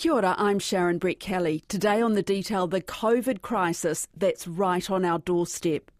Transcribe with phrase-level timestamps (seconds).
[0.00, 1.60] Kia ora, I'm Sharon Brettkelly.
[1.68, 5.90] Today on The Detail, the COVID crisis that's right on our doorstep.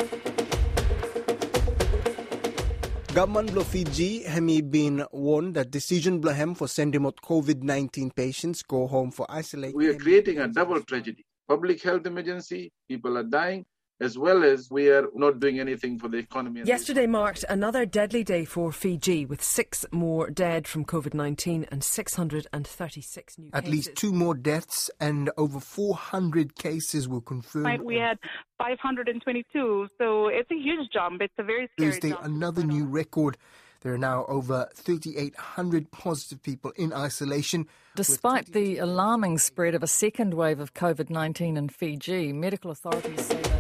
[3.12, 8.86] Government of Fiji has been warned that decision blohem for sending out COVID-19 patients go
[8.86, 9.76] home for isolation.
[9.76, 11.26] We are creating a double tragedy.
[11.46, 13.66] Public health emergency, people are dying,
[14.00, 16.62] as well as we are not doing anything for the economy.
[16.64, 21.84] Yesterday marked another deadly day for Fiji, with six more dead from COVID 19 and
[21.84, 23.74] 636 new At cases.
[23.74, 27.82] least two more deaths and over 400 cases were confirmed.
[27.82, 28.18] We had
[28.58, 31.20] 522, so it's a huge jump.
[31.20, 32.24] It's a very scary Thursday, jump.
[32.24, 33.36] another new record.
[33.82, 37.66] There are now over 3,800 positive people in isolation.
[37.96, 43.24] Despite the alarming spread of a second wave of COVID 19 in Fiji, medical authorities
[43.24, 43.59] say they're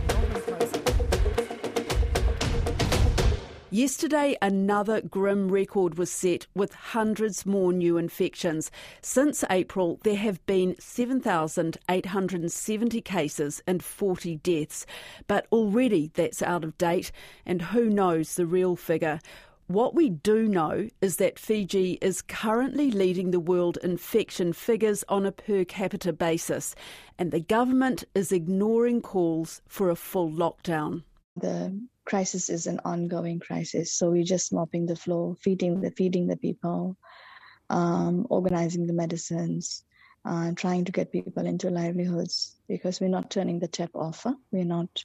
[3.72, 8.68] Yesterday, another grim record was set with hundreds more new infections.
[9.00, 14.86] Since April, there have been 7,870 cases and 40 deaths.
[15.28, 17.12] But already that's out of date,
[17.46, 19.20] and who knows the real figure.
[19.68, 25.24] What we do know is that Fiji is currently leading the world infection figures on
[25.24, 26.74] a per capita basis,
[27.20, 31.04] and the government is ignoring calls for a full lockdown.
[31.36, 33.92] the crisis is an ongoing crisis.
[33.92, 36.96] So we're just mopping the floor, feeding the feeding the people,
[37.70, 39.84] um, organizing the medicines,
[40.24, 44.26] uh, trying to get people into livelihoods because we're not turning the tap off.
[44.50, 45.04] We're not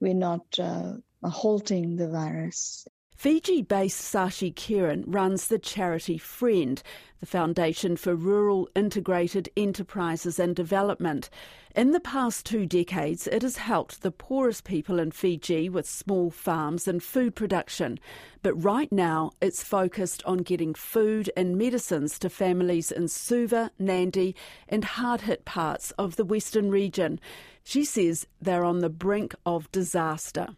[0.00, 2.88] we're not uh, halting the virus.
[3.16, 6.82] Fiji based Sashi Kiran runs the charity Friend,
[7.18, 11.30] the Foundation for Rural Integrated Enterprises and Development.
[11.74, 16.30] In the past two decades, it has helped the poorest people in Fiji with small
[16.30, 17.98] farms and food production.
[18.42, 24.34] But right now, it's focused on getting food and medicines to families in Suva, Nadi,
[24.68, 27.18] and hard hit parts of the Western region.
[27.64, 30.48] She says they're on the brink of disaster.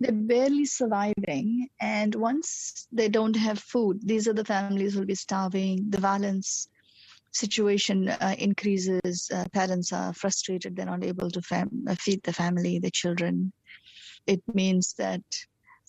[0.00, 5.14] They're barely surviving, and once they don't have food, these are the families will be
[5.16, 5.90] starving.
[5.90, 6.68] The violence
[7.32, 9.30] situation uh, increases.
[9.32, 13.52] Uh, parents are frustrated; they're not able to fam- uh, feed the family, the children.
[14.26, 15.22] It means that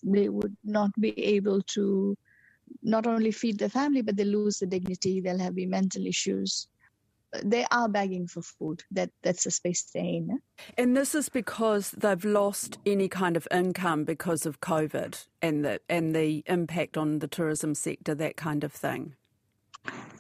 [0.04, 2.18] they would not be able to
[2.82, 5.22] not only feed the family, but they lose the dignity.
[5.22, 6.69] They'll have mental issues.
[7.44, 8.84] They are begging for food.
[8.92, 10.40] That that's the space they're in.
[10.78, 15.80] And this is because they've lost any kind of income because of COVID and the
[15.90, 19.16] and the impact on the tourism sector, that kind of thing.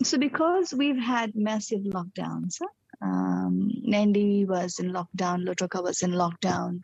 [0.03, 2.61] So because we've had massive lockdowns,
[3.01, 6.81] um, Nadi was in lockdown, Lautoka was in lockdown,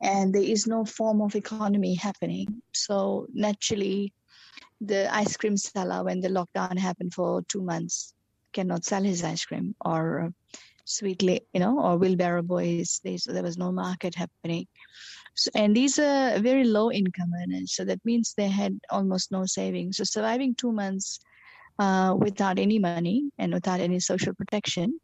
[0.00, 2.62] and there is no form of economy happening.
[2.72, 4.12] So naturally,
[4.80, 8.14] the ice cream seller, when the lockdown happened for two months,
[8.54, 10.32] cannot sell his ice cream or
[10.86, 13.00] sweetly, you know, or wheelbarrow boys.
[13.04, 14.66] They, so there was no market happening.
[15.34, 17.74] So, and these are very low income earners.
[17.74, 19.96] So that means they had almost no savings.
[19.96, 21.20] So surviving two months
[21.78, 25.00] uh, without any money and without any social protection,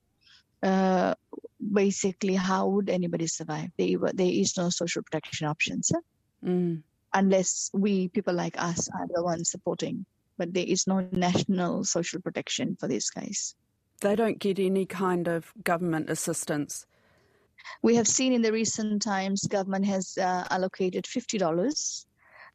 [0.62, 1.14] uh,
[1.72, 3.70] basically, how would anybody survive?
[3.78, 5.90] They, there is no social protection options
[6.44, 6.82] Mm.
[7.12, 10.06] unless we, people like us, are the ones supporting.
[10.40, 13.54] But there is no national social protection for these guys.
[14.00, 16.86] They don't get any kind of government assistance.
[17.82, 22.06] We have seen in the recent times, government has uh, allocated fifty dollars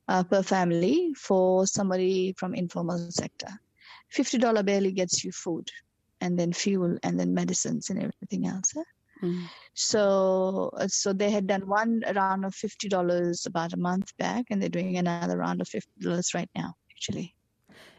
[0.07, 3.51] uh, per family for somebody from informal sector.
[4.09, 5.69] Fifty dollar barely gets you food,
[6.21, 8.73] and then fuel, and then medicines and everything else.
[8.77, 8.89] eh?
[9.21, 9.45] Mm.
[9.73, 14.45] So, uh, so they had done one round of fifty dollars about a month back,
[14.49, 16.73] and they're doing another round of fifty dollars right now.
[16.95, 17.35] Actually,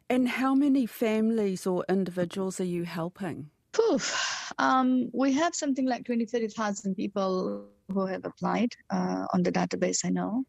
[0.09, 3.51] And how many families or individuals are you helping?
[3.73, 4.53] Poof.
[4.59, 10.05] Um, we have something like 20, 30,000 people who have applied uh, on the database,
[10.05, 10.45] I know.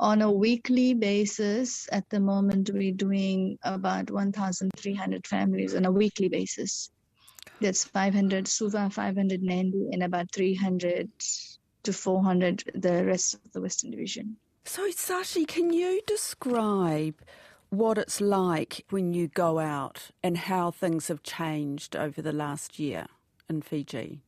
[0.00, 6.28] On a weekly basis, at the moment, we're doing about 1,300 families on a weekly
[6.28, 6.90] basis.
[7.60, 11.10] That's 500 Suva, 500 Nadi, and about 300
[11.84, 14.36] to 400 the rest of the Western Division.
[14.64, 17.20] So, Sashi, can you describe
[17.78, 22.78] what it's like when you go out and how things have changed over the last
[22.78, 23.06] year
[23.48, 24.22] in Fiji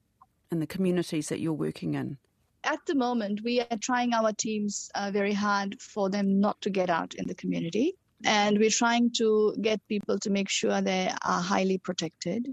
[0.50, 2.18] and the communities that you're working in?
[2.66, 6.70] at the moment, we are trying our teams uh, very hard for them not to
[6.70, 7.94] get out in the community.
[8.24, 12.48] And we're trying to get people to make sure they are highly protected.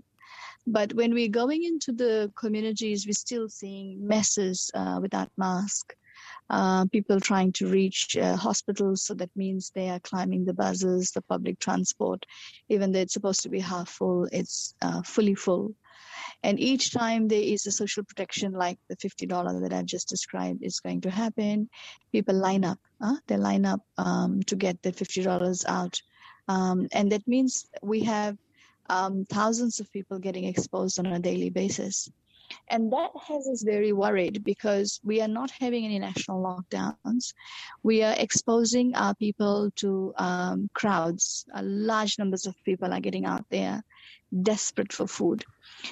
[0.68, 5.96] But when we're going into the communities, we're still seeing messes uh, without mask.
[6.50, 11.12] Uh, people trying to reach uh, hospitals, so that means they are climbing the buses,
[11.12, 12.26] the public transport,
[12.70, 15.74] even though it's supposed to be half full, it's uh, fully full
[16.44, 20.64] And each time there is a social protection like the $50 that I've just described
[20.64, 21.70] is going to happen,
[22.12, 22.80] people line up.
[23.02, 23.16] Huh?
[23.28, 26.02] They line up um, to get the $50 out.
[26.48, 28.38] Um, and that means we have
[28.90, 32.10] um, thousands of people getting exposed on a daily basis.
[32.70, 37.34] And that has us very worried because we are not having any national lockdowns.
[37.84, 41.46] We are exposing our people to um, crowds.
[41.54, 43.84] Uh, large numbers of people are getting out there
[44.42, 45.44] desperate for food.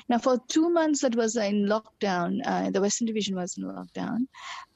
[0.09, 4.27] Now, for two months that was in lockdown, uh, the Western Division was in lockdown,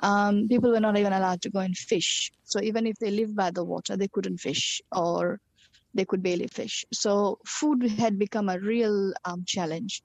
[0.04, 2.32] um, people were not even allowed to go and fish.
[2.44, 5.40] So even if they lived by the water, they couldn't fish or
[5.94, 6.86] they could barely fish.
[6.94, 10.04] So food had become a real um, challenge.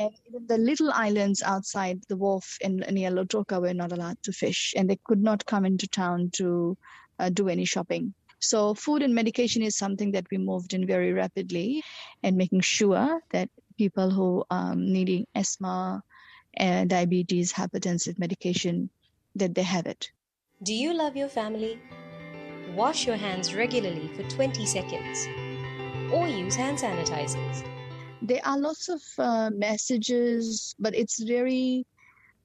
[0.00, 4.32] And even the little islands outside the wharf in near Lautoka were not allowed to
[4.32, 6.78] fish, and they could not come into town to
[7.18, 8.14] uh, do any shopping.
[8.38, 11.82] So, food and medication is something that we moved in very rapidly,
[12.22, 16.02] and making sure that people who um, needing asthma,
[16.58, 18.88] uh, diabetes, hypertensive medication,
[19.34, 20.08] that they have it.
[20.62, 21.78] Do you love your family?
[22.74, 25.28] Wash your hands regularly for 20 seconds,
[26.10, 27.79] or use hand sanitizers
[28.22, 31.86] there are lots of uh, messages, but it's very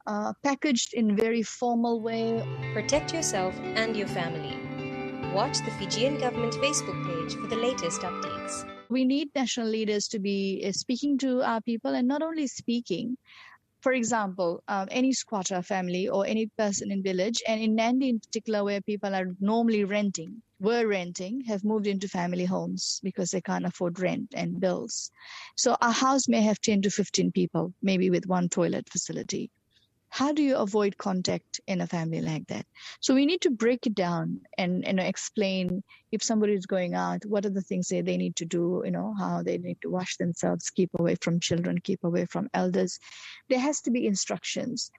[0.07, 2.43] uh, packaged in very formal way.
[2.73, 4.57] Protect yourself and your family.
[5.33, 8.65] Watch the Fijian government Facebook page for the latest updates.
[8.89, 13.17] We need national leaders to be uh, speaking to our people and not only speaking,
[13.81, 18.19] for example, um, any squatter family or any person in village, and in Nadi in
[18.19, 23.41] particular, where people are normally renting, were renting, have moved into family homes because they
[23.41, 25.11] can't afford rent and bills.
[25.55, 29.51] So a house may have 10 to 15 people, maybe with one toilet facility.
[30.09, 32.65] How do you avoid contact in a family like that?
[33.01, 36.93] So we need to break it down and you know explain if somebody is going
[36.93, 39.81] out what are the things that they need to do you know how they need
[39.81, 42.97] to wash themselves keep away from children keep away from elders.
[43.49, 44.89] There has to be instructions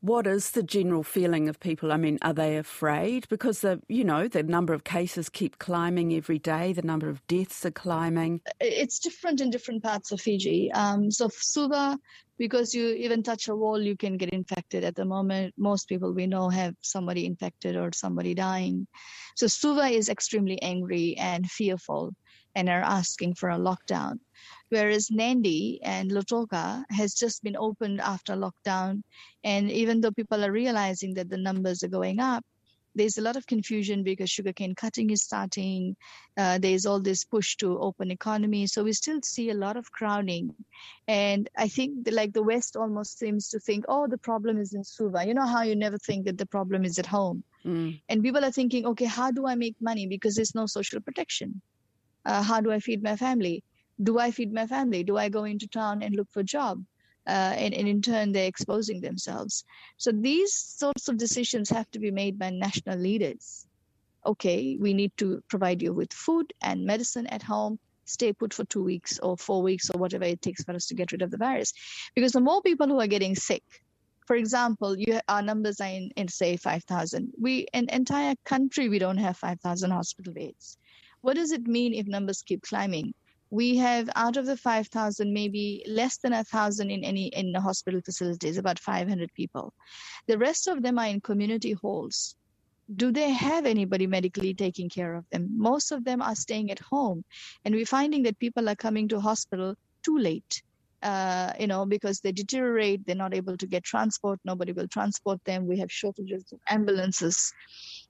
[0.00, 1.92] what is the general feeling of people?
[1.92, 3.28] I mean, are they afraid?
[3.28, 6.72] Because the you know the number of cases keep climbing every day.
[6.72, 8.40] The number of deaths are climbing.
[8.60, 10.72] It's different in different parts of Fiji.
[10.72, 11.98] Um, so Suva,
[12.38, 14.84] because you even touch a wall, you can get infected.
[14.84, 18.86] At the moment, most people we know have somebody infected or somebody dying.
[19.36, 22.14] So Suva is extremely angry and fearful,
[22.54, 24.18] and are asking for a lockdown
[24.70, 29.02] whereas Nadi and Lautoka has just been opened after lockdown.
[29.44, 32.44] And even though people are realizing that the numbers are going up,
[32.94, 35.96] there's a lot of confusion because sugarcane cutting is starting.
[36.36, 38.66] Uh, there's all this push to open economy.
[38.66, 40.52] So we still see a lot of crowding.
[41.06, 44.74] And I think the, like the West almost seems to think, oh, the problem is
[44.74, 45.24] in Suva.
[45.24, 47.44] You know how you never think that the problem is at home.
[47.64, 48.00] Mm.
[48.08, 50.06] And people are thinking, okay, how do I make money?
[50.06, 51.60] Because there's no social protection.
[52.26, 53.62] Uh, how do I feed my family?
[54.02, 55.02] Do I feed my family?
[55.04, 56.82] Do I go into town and look for a job?
[57.26, 59.64] Uh, and, and, in turn, they're exposing themselves.
[59.98, 63.66] So these sorts of decisions have to be made by national leaders.
[64.24, 67.78] Okay, we need to provide you with food and medicine at home.
[68.04, 70.94] Stay put for two weeks or four weeks or whatever it takes for us to
[70.94, 71.72] get rid of the virus.
[72.14, 73.62] Because the more people who are getting sick,
[74.26, 77.32] for example, you, our numbers are in, in say 5,000.
[77.38, 80.78] We, an entire country, we don't have 5,000 hospital beds.
[81.20, 83.12] What does it mean if numbers keep climbing?
[83.50, 87.60] We have out of the 5000 maybe less than a thousand in any in the
[87.60, 89.72] hospital facilities about 500 people.
[90.26, 92.36] The rest of them are in community halls.
[92.94, 95.48] Do they have anybody medically taking care of them?
[95.56, 97.24] Most of them are staying at home
[97.64, 100.62] and we're finding that people are coming to hospital too late
[101.02, 105.42] uh, you know because they deteriorate they're not able to get transport nobody will transport
[105.44, 107.52] them we have shortages of ambulances.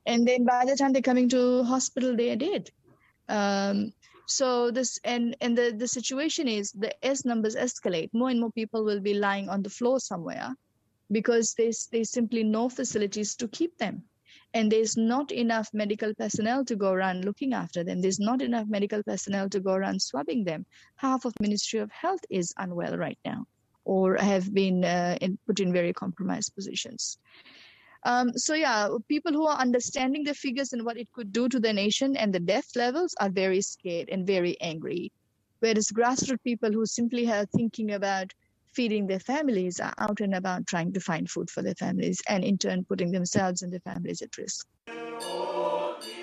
[0.07, 2.71] And then by the time they're coming to hospital they are dead.
[3.29, 3.93] Um,
[4.27, 8.11] so this and and the the situation is the s numbers escalate.
[8.13, 10.55] More and more people will be lying on the floor somewhere
[11.11, 14.05] because there's there's simply no facilities to keep them.
[14.53, 18.01] And there's not enough medical personnel to go around looking after them.
[18.01, 20.67] There's not enough medical personnel to go around swabbing them.
[20.97, 23.47] Half of ministry of health is unwell right now
[23.85, 27.19] or have been uh, in, put in very compromised positions
[28.05, 31.61] um, so yeah, people who are understanding the figures and what it could do to
[31.61, 35.13] the nation and the death levels are very scared and very angry.
[35.61, 38.33] Whereas grassroots people who simply are thinking about
[38.73, 42.45] feeding their families are out and about trying to find food for their families and
[42.45, 44.67] in turn putting themselves and their families at risk.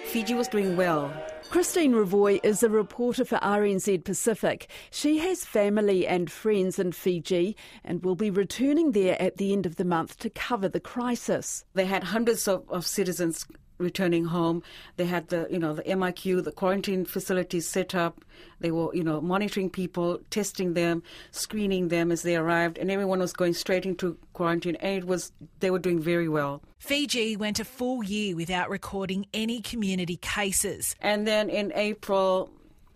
[0.05, 1.13] Fiji was doing well.
[1.49, 4.69] Christine Rovoi is a reporter for RNZ Pacific.
[4.91, 9.65] She has family and friends in Fiji and will be returning there at the end
[9.65, 11.63] of the month to cover the crisis.
[11.73, 13.45] They had hundreds of, of citizens
[13.77, 14.63] returning home.
[14.97, 18.23] They had the, you know, the MIQ, the quarantine facilities set up.
[18.59, 23.19] They were, you know, monitoring people, testing them, screening them as they arrived, and everyone
[23.19, 24.75] was going straight into quarantine.
[24.75, 26.61] And it was, they were doing very well.
[26.79, 30.95] Fiji went a full year without recording any community cases.
[31.01, 32.49] And then in April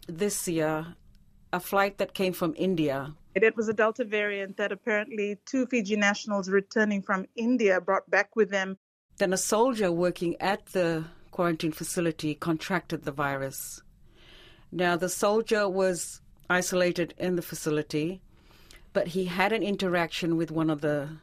[0.07, 0.95] this year,
[1.53, 5.95] a flight that came from India it was a Delta variant that apparently two Fiji
[5.95, 8.77] nationals returning from India brought back with them.
[9.17, 13.81] Then a soldier working at the quarantine facility contracted the virus.
[14.71, 18.21] Now, the soldier was isolated in the facility,
[18.93, 21.17] but he had an interaction with one of the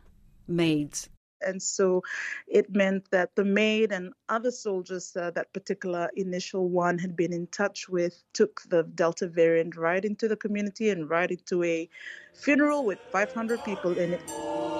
[0.47, 1.09] maids
[1.41, 2.03] and so
[2.47, 7.33] it meant that the maid and other soldiers uh, that particular initial one had been
[7.33, 11.89] in touch with took the Delta variant right into the community and right into a
[12.35, 14.78] funeral with 500 people in it.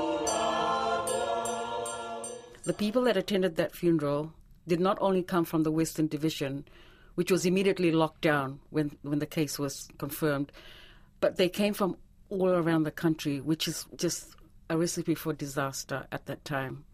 [2.65, 4.33] The people that attended that funeral
[4.67, 6.65] did not only come from the Western Division,
[7.15, 10.53] which was immediately locked down when, when the case was confirmed,
[11.21, 11.97] but they came from
[12.29, 14.37] all around the country, which is just
[14.71, 16.85] a recipe for disaster at that time.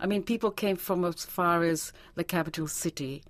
[0.00, 3.22] I mean, people came from as far as the capital city,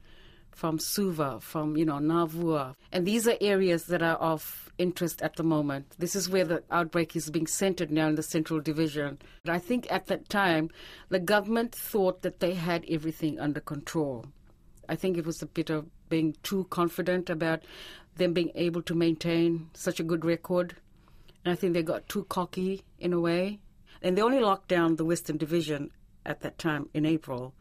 [0.53, 2.75] from Suva, from, you know, Navua.
[2.93, 5.95] And these are areas that are of interest at the moment.
[5.99, 9.19] This is where the outbreak is being centered now in the Central Division.
[9.45, 10.71] But I think at that time,
[11.09, 14.27] the government thought that they had everything under control.
[14.89, 17.63] I think it was a bit of being too confident about
[18.17, 20.77] them being able to maintain such a good record.
[21.45, 23.61] And I think they got too cocky in a way.
[24.03, 25.91] And they only locked down the Western Division
[26.27, 27.55] at that time in April.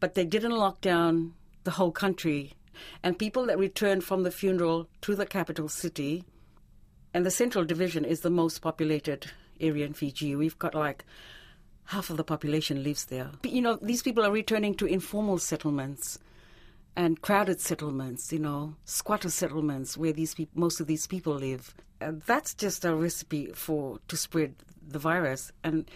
[0.00, 2.54] But they didn't lock down the whole country.
[3.02, 6.24] And people that returned from the funeral to the capital city,
[7.14, 10.34] and the Central Division is the most populated area in Fiji.
[10.34, 11.04] We've got like
[11.86, 13.30] half of the population lives there.
[13.42, 16.18] But, You know, these people are returning to informal settlements
[16.96, 21.74] and crowded settlements, you know, squatter settlements where these pe- most of these people live.
[22.00, 24.54] And that's just a recipe for to spread
[24.86, 25.52] the virus.
[25.62, 25.90] And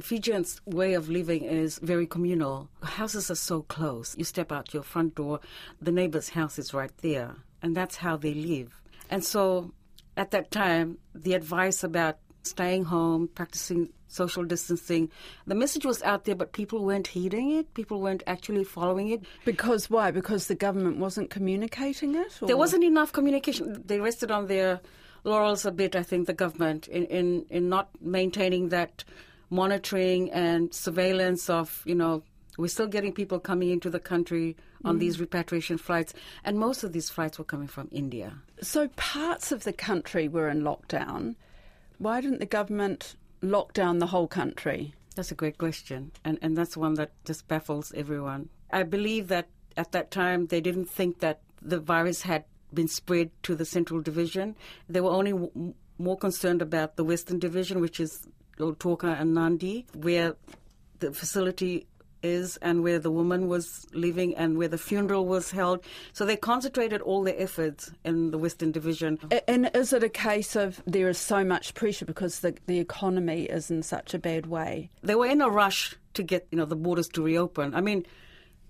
[0.00, 2.68] Fijians' way of living is very communal.
[2.82, 4.16] Houses are so close.
[4.18, 5.40] You step out your front door,
[5.80, 7.36] the neighbor's house is right there.
[7.62, 8.80] And that's how they live.
[9.10, 9.72] And so
[10.16, 15.10] at that time, the advice about staying home, practicing social distancing,
[15.46, 17.74] the message was out there, but people weren't heeding it.
[17.74, 19.22] People weren't actually following it.
[19.44, 20.10] Because why?
[20.10, 22.40] Because the government wasn't communicating it?
[22.40, 22.46] Or?
[22.46, 23.82] There wasn't enough communication.
[23.84, 24.80] They rested on their
[25.24, 29.04] laurels a bit, I think, the government in, in, in not maintaining that
[29.50, 32.22] monitoring and surveillance of, you know,
[32.58, 35.00] we're still getting people coming into the country on mm.
[35.00, 38.32] these repatriation flights, and most of these flights were coming from India.
[38.62, 41.36] So parts of the country were in lockdown.
[41.98, 44.94] Why didn't the government lock down the whole country?
[45.14, 48.48] That's a great question, and, and that's one that just baffles everyone.
[48.70, 53.30] I believe that at that time they didn't think that the virus had been spread
[53.42, 54.56] to the Central Division.
[54.88, 58.26] They were only w- more concerned about the Western Division, which is
[58.58, 60.36] Lautoka and Nadi, where
[60.98, 61.86] the facility
[62.22, 65.84] is and where the woman was living and where the funeral was held.
[66.12, 69.18] So they concentrated all their efforts in the Western Division.
[69.46, 73.44] And is it a case of there is so much pressure because the, the economy
[73.44, 74.90] is in such a bad way?
[75.02, 77.74] They were in a rush to get you know the borders to reopen.
[77.74, 78.06] I mean,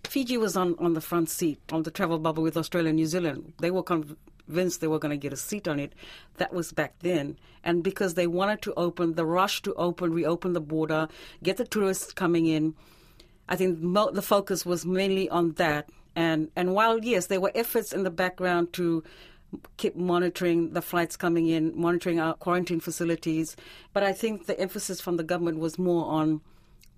[0.04, 3.06] Fiji was on, on the front seat on the travel bubble with Australia and New
[3.06, 3.54] Zealand.
[3.60, 3.82] They were
[4.46, 5.92] convinced they were going to get a seat on it.
[6.38, 7.38] That was back then.
[7.62, 11.08] And because they wanted to open, the rush to open, reopen the border,
[11.42, 12.74] get the tourists coming in,
[13.48, 15.88] I think the focus was mainly on that.
[16.14, 19.04] And, and while, yes, there were efforts in the background to
[19.76, 23.54] keep monitoring the flights coming in, monitoring our quarantine facilities,
[23.92, 26.40] but I think the emphasis from the government was more on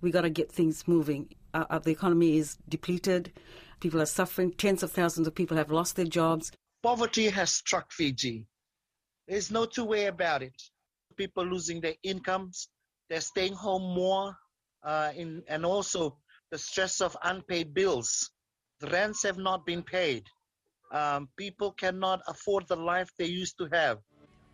[0.01, 3.31] we got to get things moving uh, uh, the economy is depleted.
[3.79, 4.51] People are suffering.
[4.51, 6.51] Tens of thousands of people have lost their jobs.
[6.81, 8.45] Poverty has struck Fiji.
[9.27, 10.55] There's no two way about it.
[11.17, 12.69] People losing their incomes,
[13.09, 14.35] they're staying home more,
[14.83, 16.17] uh, in, and also
[16.51, 18.31] the stress of unpaid bills.
[18.79, 20.23] The rents have not been paid.
[20.91, 23.99] Um, people cannot afford the life they used to have.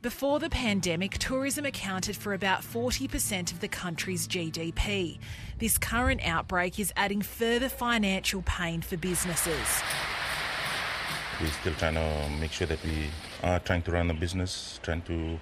[0.01, 5.19] Before the pandemic, tourism accounted for about 40% of the country's GDP.
[5.57, 9.81] This current outbreak is adding further financial pain for businesses.
[11.41, 13.09] We're still trying to make sure that we
[13.43, 15.39] are trying to run a business, trying to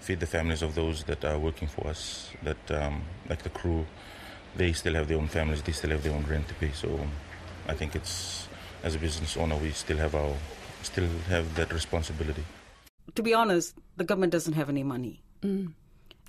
[0.00, 3.86] feed the families of those that are working for us, that um, like the crew,
[4.56, 6.70] they still have their own families, they still have their own rent to pay.
[6.72, 7.06] So
[7.68, 8.48] I think it's,
[8.82, 10.34] as a business owner, we still have our,
[10.82, 12.44] still have that responsibility
[13.14, 15.22] to be honest, the government doesn't have any money.
[15.42, 15.72] Mm.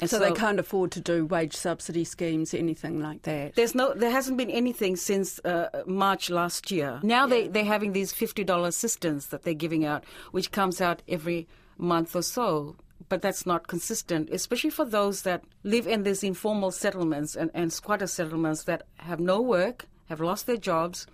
[0.01, 3.55] And so, so, they can't afford to do wage subsidy schemes, anything like that.
[3.55, 6.99] There's no, there hasn't been anything since uh, March last year.
[7.01, 7.29] Now yeah.
[7.29, 11.47] they they're having these fifty dollar assistance that they're giving out, which comes out every
[11.77, 12.75] month or so.
[13.07, 17.71] But that's not consistent, especially for those that live in these informal settlements and, and
[17.71, 21.05] squatter settlements that have no work, have lost their jobs,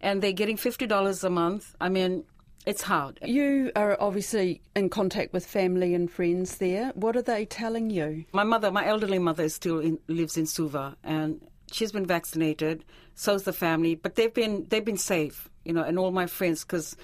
[0.00, 1.76] and they're getting fifty dollars a month.
[1.80, 2.24] I mean,
[2.68, 3.18] it's hard.
[3.24, 6.92] You are obviously in contact with family and friends there.
[6.94, 8.26] What are they telling you?
[8.34, 11.40] My mother, my elderly mother, still in, lives in Suva, and
[11.72, 12.84] she's been vaccinated.
[13.14, 16.62] So's the family, but they've been they've been safe, you know, and all my friends
[16.62, 16.94] because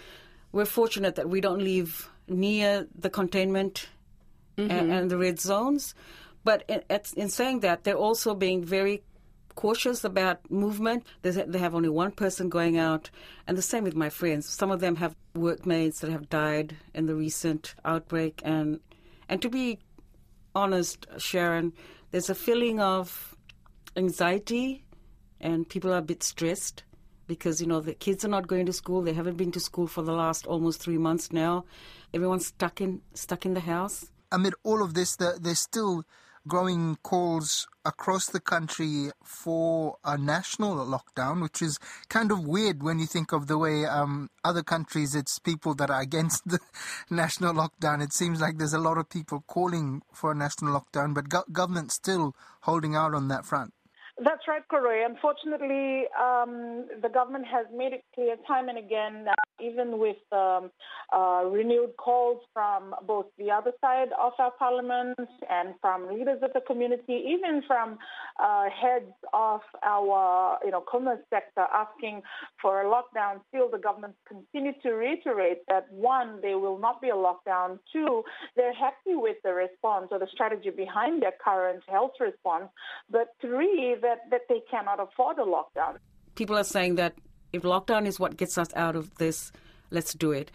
[0.52, 3.88] we're fortunate that we don't live near the containment
[4.59, 4.71] mm-hmm.
[4.71, 5.94] and, and, the red zones.
[6.44, 6.83] But in,
[7.16, 9.02] in saying that, they're also being very
[9.54, 11.06] cautious about movement.
[11.23, 13.11] They have only one person going out,
[13.46, 14.49] and the same with my friends.
[14.49, 18.80] Some of them have workmates that have died in the recent outbreak, and
[19.28, 19.78] and to be
[20.54, 21.73] honest, Sharon,
[22.11, 23.34] there's a feeling of
[23.96, 24.84] anxiety,
[25.40, 26.84] and people are a bit stressed
[27.26, 29.02] because you know the kids are not going to school.
[29.02, 31.64] They haven't been to school for the last almost three months now.
[32.12, 34.11] Everyone's stuck in stuck in the house.
[34.30, 36.04] Amid all of this, there's still
[36.46, 42.98] growing calls across the country for a national lockdown, which is kind of weird when
[42.98, 46.60] you think of the way um, other countries, it's people that are against the
[47.10, 48.02] national lockdown.
[48.02, 51.44] It seems like there's a lot of people calling for a national lockdown, but go-
[51.52, 53.72] government still holding out on that front.
[54.16, 55.02] That's right, Corey.
[55.02, 59.26] Unfortunately, um, the government has made it clear time and again,
[59.61, 60.70] even with um,
[61.14, 65.18] uh, renewed calls from both the other side of our parliament
[65.50, 67.99] and from leaders of the community, even from
[68.42, 72.23] uh, heads of our, you know, commerce sector, asking
[72.61, 73.40] for a lockdown.
[73.49, 77.78] Still, the government continues to reiterate that one, there will not be a lockdown.
[77.92, 78.23] Two,
[78.56, 82.68] they're happy with the response or the strategy behind their current health response.
[83.11, 85.99] But three, that, that they cannot afford a lockdown.
[86.34, 87.14] People are saying that
[87.54, 89.52] if lockdown is what gets us out of this,
[89.90, 90.50] let's do it.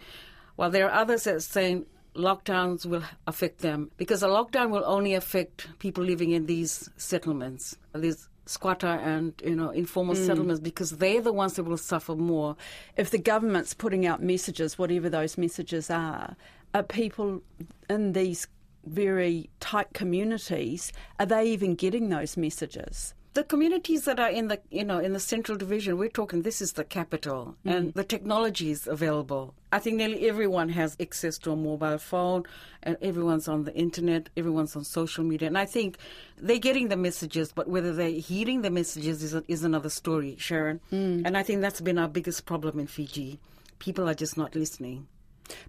[0.56, 4.84] While there are others that are saying lockdowns will affect them because a lockdown will
[4.84, 10.26] only affect people living in these settlements, these squatter and you know informal mm.
[10.26, 12.56] settlements because they're the ones that will suffer more.
[12.96, 16.36] If the government's putting out messages, whatever those messages are,
[16.74, 17.42] are people
[17.88, 18.48] in these
[18.84, 23.14] very tight communities, are they even getting those messages?
[23.34, 26.60] The communities that are in the you know in the central division we're talking this
[26.60, 27.74] is the capital mm.
[27.74, 29.54] and the technology is available.
[29.72, 32.42] I think nearly everyone has access to a mobile phone
[32.82, 35.46] and everyone's on the internet everyone's on social media.
[35.46, 35.98] And i think
[36.38, 40.80] they're getting the messages but whether they're hearing the messages is, is another story sharon.
[40.92, 41.22] Mm.
[41.24, 43.38] and i think that's been our biggest problem in fiji.
[43.78, 45.06] People are just not listening.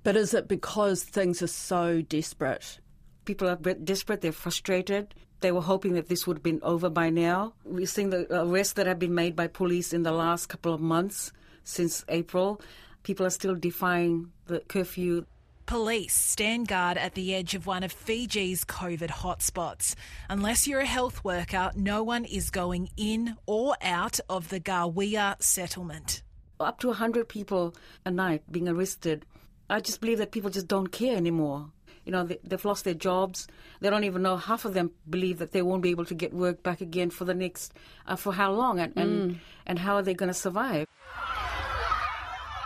[0.03, 2.79] But is it because things are so desperate?
[3.25, 7.09] People are desperate they're frustrated they were hoping that this would have been over by
[7.09, 7.53] now.
[7.65, 10.81] We've seen the arrests that have been made by police in the last couple of
[10.81, 11.31] months
[11.63, 12.61] since April.
[13.03, 15.25] People are still defying the curfew.
[15.65, 19.95] Police stand guard at the edge of one of Fiji's COVID hotspots.
[20.29, 25.41] Unless you're a health worker, no one is going in or out of the Qauia
[25.41, 26.23] settlement.
[26.59, 27.73] Up to 100 people
[28.05, 29.25] a night being arrested.
[29.69, 31.71] I just believe that people just don't care anymore.
[32.05, 33.47] You know, they, have lost their jobs.
[33.79, 34.37] They don't even know.
[34.37, 37.25] Half of them believe that they won't be able to get work back again for
[37.25, 37.73] the next,
[38.07, 39.39] uh, for how long, and and, mm.
[39.65, 40.87] and how are they going to survive?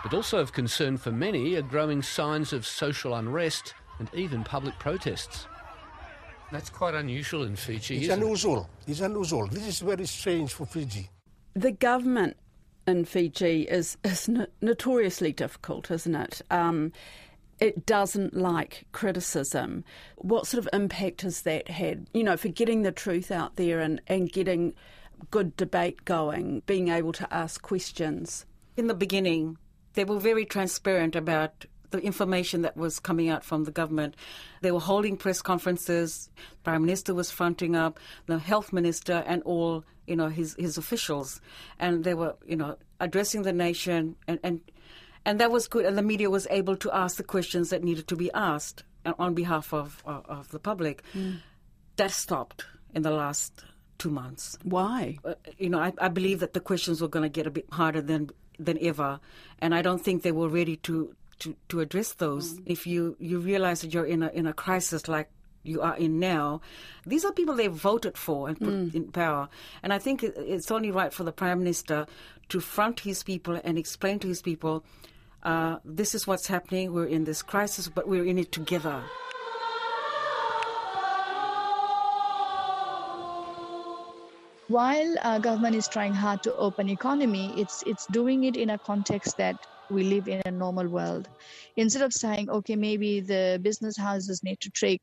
[0.02, 4.78] But also of concern for many are growing signs of social unrest and even public
[4.78, 5.46] protests.
[6.52, 7.98] That's quite unusual in Fiji.
[7.98, 8.70] It's unusual.
[8.86, 8.92] It?
[8.92, 9.48] It's unusual.
[9.48, 11.10] This is very strange for Fiji.
[11.54, 12.36] The government
[12.86, 16.40] in Fiji is, is notoriously difficult, isn't it?
[16.50, 16.92] Um,
[17.60, 19.84] it doesn't like criticism.
[20.16, 23.80] What sort of impact has that had, you know, for getting the truth out there
[23.80, 24.74] and, and getting
[25.30, 28.44] good debate going, being able to ask questions?
[28.76, 29.56] In the beginning,
[29.94, 34.14] they were very transparent about the information that was coming out from the government.
[34.60, 36.28] They were holding press conferences.
[36.64, 41.40] Prime Minister was fronting up, the Health Minister, and all you know his his officials,
[41.78, 44.60] and they were you know addressing the nation and and
[45.26, 45.84] and that was good.
[45.84, 48.84] And the media was able to ask the questions that needed to be asked
[49.18, 51.02] on behalf of of, of the public.
[51.14, 51.40] Mm.
[51.96, 53.64] That stopped in the last
[53.98, 54.56] two months.
[54.62, 55.18] Why?
[55.24, 57.66] Uh, you know, I, I, believe that the questions were going to get a bit
[57.72, 59.20] harder than than ever,
[59.58, 62.54] and I don't think they were ready to to, to address those.
[62.54, 62.62] Mm.
[62.66, 65.28] If you you realize that you're in a in a crisis like
[65.64, 66.60] you are in now,
[67.04, 68.94] these are people they voted for and put mm.
[68.94, 69.48] in power.
[69.82, 72.06] And I think it's only right for the prime minister
[72.50, 74.84] to front his people and explain to his people
[75.46, 76.92] uh, this is what's happening.
[76.92, 79.02] We're in this crisis, but we're in it together.
[84.68, 88.78] while uh, government is trying hard to open economy, it's it's doing it in a
[88.78, 91.28] context that we live in a normal world.
[91.76, 95.02] Instead of saying, okay, maybe the business houses need to take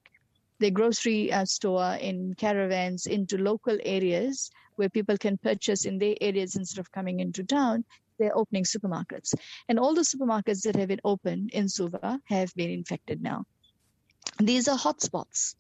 [0.59, 6.15] the grocery uh, store in caravans into local areas where people can purchase in their
[6.19, 7.85] areas instead of coming into town,
[8.17, 9.33] they're opening supermarkets.
[9.69, 13.45] And all the supermarkets that have been opened in Suva have been infected now.
[14.39, 15.55] These are hotspots.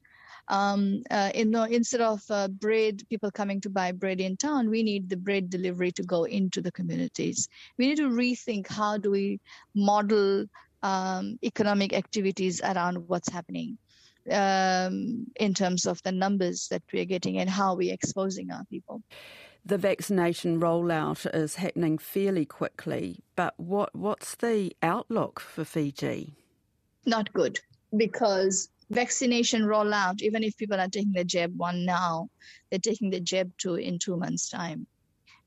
[0.49, 4.83] Um, uh, in, instead of uh, bread, people coming to buy bread in town, we
[4.83, 7.47] need the bread delivery to go into the communities.
[7.77, 9.39] We need to rethink how do we
[9.73, 10.45] model
[10.81, 13.77] um, economic activities around what's happening
[14.31, 19.01] um, in terms of the numbers that we're getting and how we're exposing our people.
[19.65, 26.35] The vaccination rollout is happening fairly quickly, but what, what's the outlook for Fiji?
[27.05, 27.59] Not good
[27.95, 32.29] because vaccination rollout, even if people are taking the jab one now,
[32.69, 34.87] they're taking the jab two in two months' time.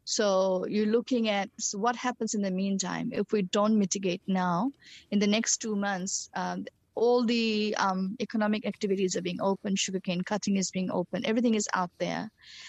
[0.04, 4.70] So you're looking at so what happens in the meantime if we don't mitigate now.
[5.10, 6.64] In the next two months, um,
[6.96, 11.68] all the um, economic activities are being open, sugarcane cutting is being open, everything is
[11.74, 12.28] out there.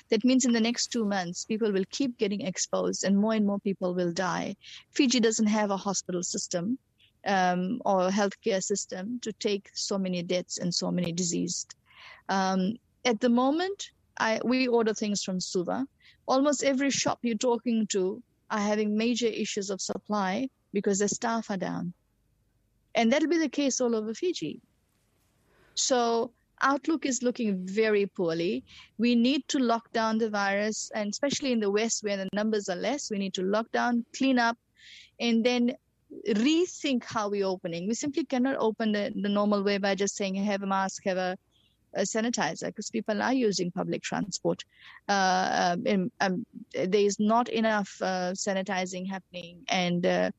[0.09, 3.45] That means in the next two months, people will keep getting exposed and more and
[3.45, 4.55] more people will die.
[4.91, 6.77] Fiji doesn't have a hospital system
[7.25, 11.73] um, or healthcare system to take so many deaths and so many diseased.
[12.29, 15.87] Um, at the moment, I, we order things from Suva.
[16.27, 21.49] Almost every shop you're talking to are having major issues of supply because their staff
[21.49, 21.93] are down.
[22.97, 24.59] And that'll be the case all over Fiji.
[25.75, 26.31] So
[26.61, 27.49] outlook is looking
[27.83, 28.63] very poorly.
[28.97, 32.69] We need to lock down the virus, and especially in the West where the numbers
[32.69, 34.57] are less, we need to lock down, clean up,
[35.19, 35.75] and then
[36.29, 37.87] rethink how we're opening.
[37.87, 41.17] We simply cannot open the, the normal way by just saying have a mask, have
[41.17, 41.37] a,
[41.93, 44.63] a sanitizer, because people are using public transport.
[45.07, 50.31] Uh, um, um, there is not enough uh, sanitizing happening, and uh,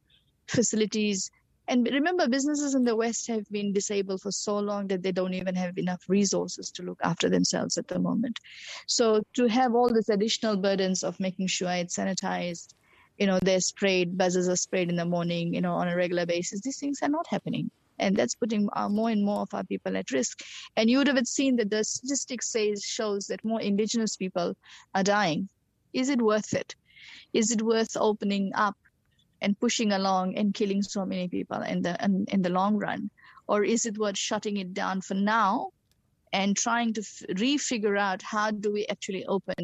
[0.49, 1.31] facilities
[1.69, 5.35] and remember, businesses in the West have been disabled for so long that they don't
[5.35, 8.39] even have enough resources to look after themselves at the moment.
[8.87, 12.75] So to have all these additional burdens of making sure it's sanitized,
[13.19, 16.25] you know, they're sprayed, buzzers are sprayed in the morning, you know, on a regular
[16.25, 17.71] basis, these things are not happening.
[17.99, 20.41] And that's putting uh, more and more of our people at risk.
[20.77, 24.57] And you would have seen that the statistics says shows that more indigenous people
[24.95, 25.49] are dying.
[25.93, 26.77] Is it worth it?
[27.33, 28.77] Is it worth opening up
[29.41, 33.11] and pushing along and killing so many people in the in, in the long run?
[33.47, 35.71] Or is it worth shutting it down for now
[36.33, 39.55] and trying to f- refigure out how do we actually open?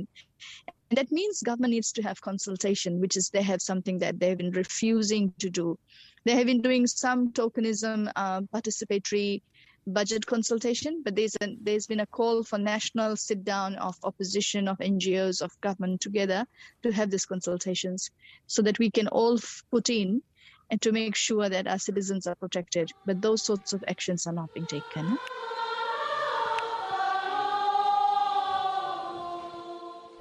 [0.90, 4.38] And that means government needs to have consultation which is they have something that they've
[4.38, 5.78] been refusing to do.
[6.24, 9.42] They have been doing some tokenism uh, participatory
[9.86, 14.68] budget consultation, but there's, a, there's been a call for national sit down of opposition,
[14.68, 16.46] of NGOs, of government together
[16.82, 18.10] to have these consultations
[18.46, 19.38] so that we can all
[19.70, 20.22] put in
[20.70, 22.90] and to make sure that our citizens are protected.
[23.04, 25.18] But those sorts of actions are not being taken.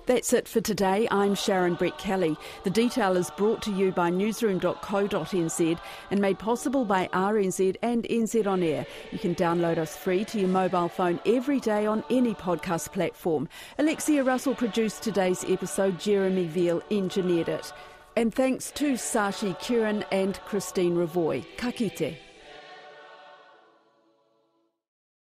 [0.05, 1.07] That's it for today.
[1.11, 2.35] I'm Sharon Brettkelly.
[2.63, 5.79] The detail is brought to you by newsroom.co.nz
[6.11, 8.85] and made possible by RNZ and NZ On Air.
[9.11, 13.47] You can download us free to your mobile phone every day on any podcast platform.
[13.77, 15.97] Alexia Russell produced today's episode.
[15.99, 17.71] Jeremy Veal engineered it.
[18.17, 21.45] And thanks to Sashi Kiran and Christine Rovoi.
[21.55, 22.17] Ka kite.